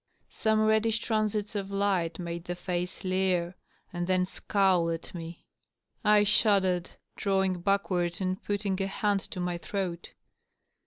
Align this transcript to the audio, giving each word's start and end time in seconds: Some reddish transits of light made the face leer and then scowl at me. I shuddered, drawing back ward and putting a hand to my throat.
Some 0.31 0.61
reddish 0.65 0.97
transits 0.97 1.53
of 1.53 1.69
light 1.69 2.17
made 2.17 2.45
the 2.45 2.55
face 2.55 3.03
leer 3.03 3.55
and 3.93 4.07
then 4.07 4.25
scowl 4.25 4.89
at 4.89 5.13
me. 5.13 5.45
I 6.03 6.23
shuddered, 6.23 6.89
drawing 7.15 7.61
back 7.61 7.91
ward 7.91 8.17
and 8.19 8.41
putting 8.41 8.81
a 8.81 8.87
hand 8.87 9.19
to 9.19 9.39
my 9.39 9.59
throat. 9.59 10.13